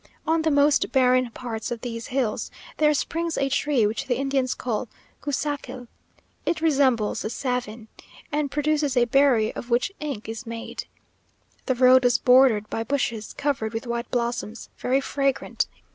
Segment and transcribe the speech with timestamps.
[0.25, 4.55] On the most barren parts of these hills, there springs a tree which the Indians
[4.55, 4.87] call
[5.21, 5.87] guisachel;
[6.43, 7.85] it resembles the savine,
[8.31, 10.87] and produces a berry of which ink is made.
[11.67, 15.67] The road was bordered by bushes, covered with white blossoms, very fragrant.